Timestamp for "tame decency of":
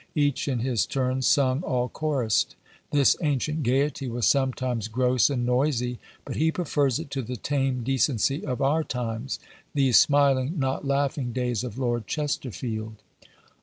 7.37-8.63